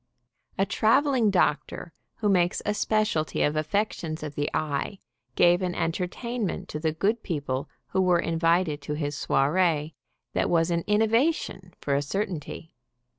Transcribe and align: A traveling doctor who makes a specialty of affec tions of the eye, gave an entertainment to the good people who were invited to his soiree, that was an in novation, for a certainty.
A 0.57 0.65
traveling 0.65 1.29
doctor 1.29 1.93
who 2.15 2.27
makes 2.27 2.59
a 2.65 2.73
specialty 2.73 3.43
of 3.43 3.55
affec 3.55 3.93
tions 3.93 4.23
of 4.23 4.33
the 4.33 4.49
eye, 4.51 4.97
gave 5.35 5.61
an 5.61 5.75
entertainment 5.75 6.67
to 6.69 6.79
the 6.79 6.91
good 6.91 7.21
people 7.21 7.69
who 7.89 8.01
were 8.01 8.17
invited 8.17 8.81
to 8.81 8.95
his 8.95 9.15
soiree, 9.15 9.93
that 10.33 10.49
was 10.49 10.71
an 10.71 10.81
in 10.87 11.01
novation, 11.01 11.73
for 11.79 11.93
a 11.93 12.01
certainty. 12.01 12.73